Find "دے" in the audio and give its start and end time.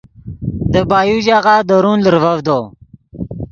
0.71-0.81